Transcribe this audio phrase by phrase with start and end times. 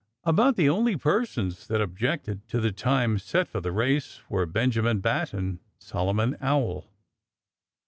[0.23, 4.99] About the only persons that objected to the time set for the race were Benjamin
[4.99, 6.85] Bat and Solomon Owl.